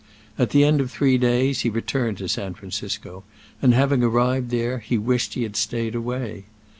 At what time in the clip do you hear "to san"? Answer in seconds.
2.17-2.55